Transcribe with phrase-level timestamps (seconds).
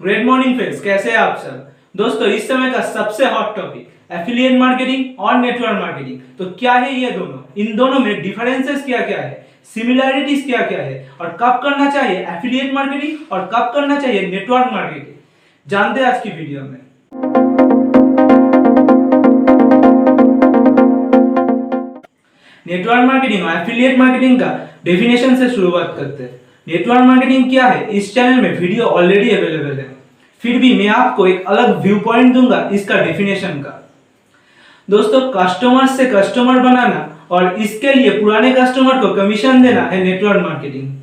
[0.00, 1.70] Good morning friends कैसे हैं आप सब?
[1.96, 6.92] दोस्तों, इस समय का सबसे हॉट टॉपिक एफिलिएट मार्केटिंग और नेटवर्क मार्केटिंग तो क्या है
[6.94, 7.38] ये दोनों?
[7.58, 9.46] इन दोनों में डिफरेंसेस क्या क्या है?
[9.74, 11.10] सिमिलैरिटीज क्या क्या है?
[11.20, 15.14] और कब करना चाहिए एफिलिएट मार्केटिंग और कब करना चाहिए नेटवर्क मार्केटिंग
[15.66, 16.78] जानते हैं आज की वीडियो में।
[22.66, 27.86] नेटवर्क मार्केटिंग और एफिलिएट मार्केटिंग का डेफिनेशन से शुरुआत करते हैं। नेटवर्क मार्केटिंग क्या है?
[27.88, 29.86] इस चैनल में वीडियो ऑलरेडी अवेलेबल है।
[30.42, 33.74] फिर भी मैं आपको एक अलग व्यू पॉइंट दूँगा इसका डेफिनेशन का।
[34.88, 40.42] दोस्तों कस्टमर से कस्टमर बनाना और इसके लिए पुराने कस्टमर को कमीशन देना है नेटवर्क
[40.42, 40.96] मार्केटिंग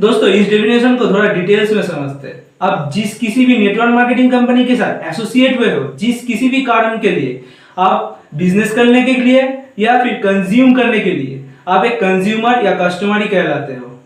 [0.00, 4.30] दोस्तों, इस डेफिनेशन को थोड़ा डिटेल्स में समझते हैं। अब जिस किसी भी नेटवर्क मार्केटिंग
[4.32, 7.44] कंपनी के साथ एसोसिएट हुए हो, जिस किसी भी कारण के लिए,
[7.78, 9.42] आप बिज़नेस करने के लिए
[9.78, 13.97] या फिर कंज्यूम करने के लिए, आप एक कंज्यूमर या कस्टमर ही कहलाते हो।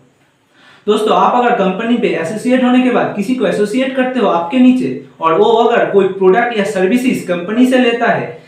[0.87, 4.59] दोस्तों, आप अगर कंपनी पे एसोसिएट होने के बाद किसी को एसोसिएट करते हो आपके
[4.59, 8.43] नीचे, और वो अगर कोई प्रोडक्ट या सर्विसेज़ कंपनी से लेता है,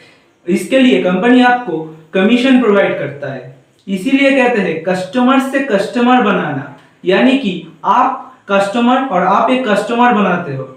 [0.46, 1.78] इसके लिए कंपनी आपको
[2.14, 3.56] कमीशन प्रोवाइड करता है।
[3.88, 7.52] इसीलिए कहते हैं कस्टमर से कस्टमर बनाना। यानी कि
[7.84, 10.68] आप कस्टमर और आप एक कस्टमर बनाते हो।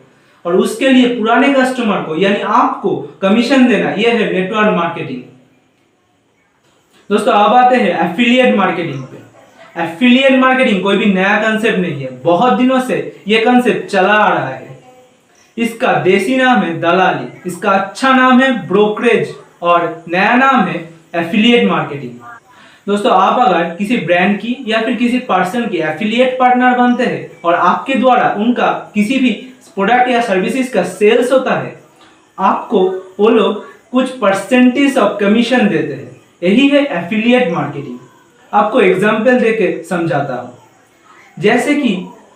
[0.46, 5.22] और उसके लिए पुराने कस्टमर को, यानी आपको कमीशन देना यह है नेटवर्क मार्केटिंग
[7.10, 9.27] दोस्तों, अब आते हैं एफिलिएट मार्केटिंग पे।
[9.78, 12.96] एफिलिएट मार्केटिंग कोई भी नया कंसेप्ट नहीं है। बहुत दिनों से
[13.28, 14.78] ये कंसेप्ट चला आ रहा है।
[15.58, 20.78] इसका देसी नाम है दलाली। इसका अच्छा नाम है ब्रोकरेज और नया नाम है
[21.16, 22.12] एफिलिएट मार्केटिंग
[22.88, 27.30] दोस्तों, आप अगर किसी ब्रांड की या फिर किसी पर्सन की एफिलिएट पार्टनर बनते हैं
[27.46, 29.30] और आपके द्वारा उनका किसी भी
[29.76, 31.76] प्रोडक्ट या सर्विसेज़ का सेल्स होता है,
[32.38, 32.84] आपको
[33.20, 37.98] वो लोग कुछ परसेंटेज ऑफ़ कमीशन देते हैं। यही है एफिलिएट मार्केटिंग
[38.54, 40.54] आपको एग्ज़ाम्पल देके समझाता हूँ।
[41.38, 41.96] जैसे कि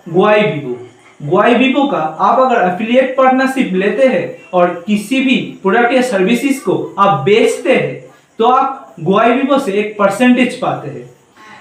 [0.10, 0.78] गुआई विवो
[1.22, 6.64] गुआई विवो का आप अगर एफिलिएट पार्टनरशिप लेते हैं और किसी भी प्रोडक्ट या सर्विसेज़
[6.64, 8.00] को आप बेचते हैं
[8.40, 11.10] तो आप गुआई विवो से एक परसेंटेज पाते हैं।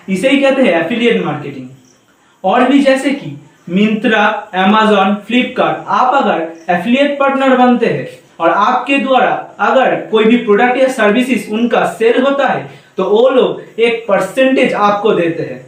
[0.09, 1.69] इसे ही कहते हैं एफिलिएट मार्केटिंग
[2.45, 3.37] और भी जैसे कि
[3.69, 4.25] मिंत्रा
[4.57, 6.41] एमेजॉन फ्लिपकार्ट आप अगर
[6.71, 8.09] एफिलिएट पार्टनर बनते हैं
[8.41, 9.31] और आपके द्वारा
[9.61, 14.73] अगर कोई भी प्रोडक्ट या सर्विसेज़ उनका सेल होता है तो वो लोग एक परसेंटेज
[14.75, 15.61] आपको देते हैं।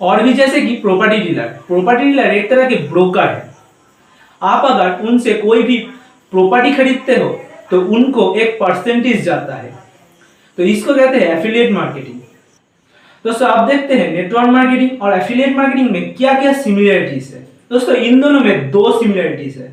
[0.00, 3.48] और भी जैसे कि प्रॉपर्टी डीलर प्रॉपर्टी डीलर एक तरह के ब्रोकर है।
[4.42, 5.76] आप अगर उनसे कोई भी
[6.32, 7.28] प्रॉपर्टी खरीदते हो
[7.70, 9.72] तो उनको एक परसेंटेज जाता है।
[10.58, 12.18] तो इसको कहते हैं एफिलिएट मार्केटिंग
[13.24, 17.94] दोस्तों, आप देखते हैं नेटवर्क मार्केटिंग और एफिलिएट मार्केटिंग में क्या क्या सिमिलरिटीज है। दोस्तों,
[17.96, 19.68] इन दोनों में दो सिमिलरिटीज है।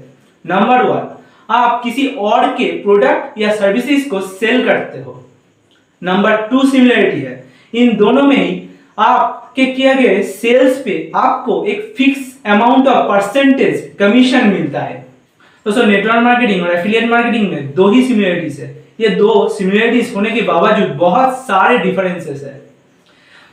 [0.45, 1.05] नंबर वन
[1.49, 5.23] आप किसी और के प्रोडक्ट या सर्विसेज़ को सेल करते हो।
[6.01, 7.43] नंबर टू सिमिलरिटी है।
[7.73, 8.63] इन दोनों में ही
[8.99, 15.05] आपके किए गए सेल्स पे आपको एक fix amount of percentage commission मिलता है।
[15.65, 20.31] दोस्तों नेटवर्क मार्केटिंग और एफिलिएट मार्केटिंग में दो ही सिमिलरिटीज है। ये दो सिमिलरिटीज होने
[20.31, 22.61] के बावजूद बहुत सारे डिफरेंसेस है।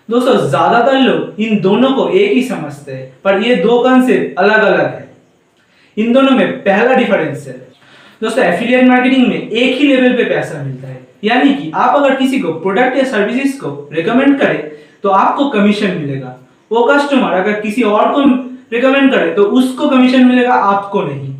[0.08, 4.62] दोस्तों, ज़्यादातर लोग इन दोनों को एक ही समझते हैं, पर ये दो कंसेप्ट अलग
[4.62, 5.08] अलग है।
[5.96, 7.54] इन दोनों में पहला डिफरेंस है।
[8.22, 12.14] दोस्तों एफिलिएट मार्केटिंग में एक ही लेवल पे पैसा मिलता है। यानी कि आप अगर
[12.14, 14.60] किसी को प्रोडक्ट या सर्विसेज़ को रिकमेंड करें
[15.02, 16.36] तो आपको कमीशन मिलेगा।
[16.70, 18.22] वो कस्टमर अगर किसी और को
[18.72, 21.34] रिकमेंड करे तो उसको कमीशन मिलेगा, आपको नहीं।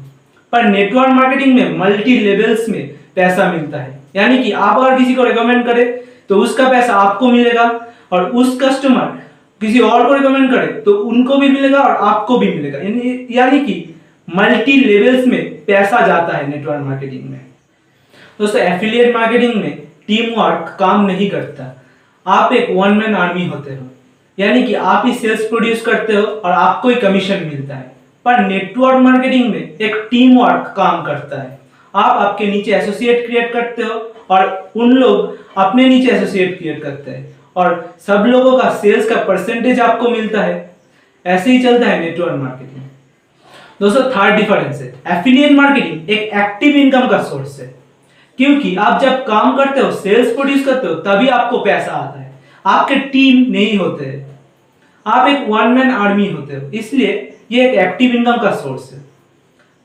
[0.52, 5.14] पर नेटवर्क मार्केटिंग में मल्टी लेवल्स में पैसा मिलता है। यानी कि आप अगर किसी
[5.14, 5.98] को रिकमेंड करें
[6.28, 7.70] तो उसका पैसा आपको मिलेगा
[8.12, 9.22] और उस कस्टमर
[9.60, 12.78] किसी और को रिकमेंड करे तो उनको भी मिलेगा और आपको भी मिलेगा।
[13.36, 13.94] यानी कि
[14.28, 17.40] मल्टी लेवल्स में पैसा जाता है नेटवर्क मार्केटिंग में।
[18.38, 19.76] दोस्तों एफिलिएट मार्केटिंग में
[20.06, 21.84] टीम वर्क काम नहीं करता।
[22.26, 23.86] आप एक वन मैन आर्मी होते हो।
[24.38, 27.92] यानी कि आप ही सेल्स प्रोड्यूस करते हो और आपको ही कमीशन मिलता है।
[28.24, 31.58] पर नेटवर्क मार्केटिंग में एक टीम वर्क काम करता है।
[31.94, 37.10] आप आपके नीचे एसोसिएट क्रिएट करते हो और उन लोग अपने नीचे एसोसिएट क्रिएट करते
[37.10, 40.76] हैं। और सब लोगों का सेल्स का परसेंटेज आपको मिलता है।
[41.26, 42.83] ऐसे ही चलता है नेटवर्क मार्केटिंग
[43.80, 47.75] दोस्तों थर्ड डिफरेंस है। एफिलिएट मार्केटिंग एक एक्टिव इनकम का सोर्स है।
[48.37, 52.32] क्योंकि आप जब काम करते हो सेल्स प्रोड्यूस करते हो, तभी आपको पैसा आता है।
[52.66, 54.38] आपके टीम नहीं होते। है
[55.06, 58.99] आप एक वन मैन आर्मी होते हो। इसलिए ये एक एक्टिव इनकम का सोर्स है।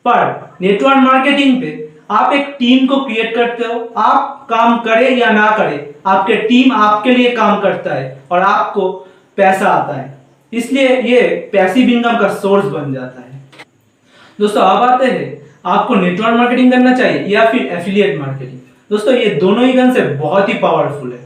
[0.07, 5.29] पर नेटवर्क मार्केटिंग पे आप एक टीम को क्रिएट करते हो। आप काम करे या
[5.29, 10.17] ना करे, आपके टीम आपके लिए काम करता है और आपको पैसा आता है।
[10.53, 13.28] इसलिए ये पैसिव इनकम का सोर्स बन जाता है।
[14.39, 15.37] दोस्तों, अब आते हैं।
[15.67, 18.59] आपको नेटवर्क मार्केटिंग करना चाहिए या फिर एफिलिएट मार्केटिंग
[18.91, 21.19] दोस्तों, ये दोनों ही कंसेप्ट बहुत ही पावरफुल है।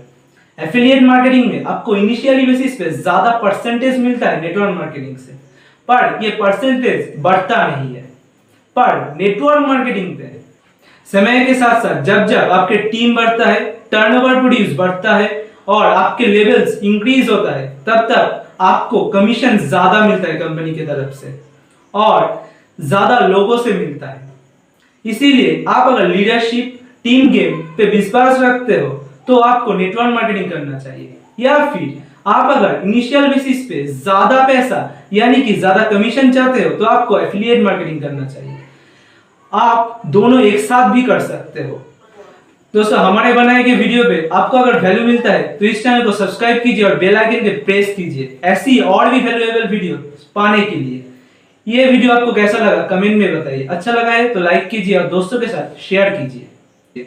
[0.57, 5.31] एफिलिएट मार्केटिंग में आपको इनिशियली बेसिस पे ज़्यादा परसेंटेज मिलता है नेटवर्क मार्केटिंग से,
[5.89, 8.01] पर ये परसेंटेज बढ़ता नहीं है।
[8.75, 10.31] पर नेटवर्क मार्केटिंग पे
[11.07, 13.59] समय के साथ साथ जब जब आपके टीम बढ़ता है
[13.91, 20.05] टर्नओवर प्रोड्यूस बढ़ता है और आपके लेवल्स इंक्रीज होता है, तब तक आपको कमीशन ज़्यादा
[20.07, 21.39] मिलता है कंपनी की तरफ़ से।
[21.93, 22.41] और
[22.79, 24.21] ज़्यादा लोगों से मिलता है।
[25.05, 28.89] इसीलिए आप अगर लीडरशिप टीम गेम पे विश्वास रखते हो
[29.27, 35.07] तो आपको नेटवर्क मार्केटिंग करना चाहिए। या फिर आप अगर इनिशियल बेसिस पे ज़्यादा पैसा,
[35.13, 38.57] यानी कि ज़्यादा कमीशन चाहते हो तो आपको एफिलिएट मार्केटिंग करना चाहिए।
[39.53, 41.81] आप दोनों एक साथ भी कर सकते हो।
[42.73, 46.11] दोस्तों, हमारे बनाए गए वीडियो पे आपको अगर वैल्यू मिलता है तो इस चैनल को
[46.13, 49.97] सब्सक्राइब कीजिए और बेल आइकन के प्रेस कीजिए। ऐसी और भी वैल्यूएबल वीडियो
[50.35, 51.02] पाने के लिए।
[51.67, 52.81] ये वीडियो आपको कैसा लगा?
[52.87, 57.05] कमेंट में बताइए। अच्छा लगा है तो लाइक कीजिए और दोस्तों के साथ शेयर कीजिए।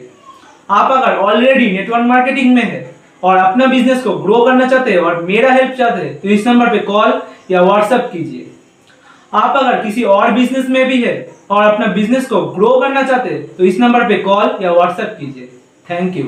[0.69, 4.99] आप अगर ऑलरेडी नेटवर्क मार्केटिंग में है और अपना बिज़नेस को ग्रो करना चाहते हैं
[4.99, 7.13] और मेरा हेल्प चाहते हैं तो इस नंबर पे कॉल
[7.51, 8.51] या व्हाट्सएप कीजिए।
[9.33, 11.15] आप अगर किसी और बिज़नेस में भी है
[11.51, 15.15] और अपना बिज़नेस को ग्रो करना चाहते हैं तो इस नंबर पे कॉल या व्हाट्सएप
[15.19, 15.49] कीजिए।
[15.89, 16.23] Thank you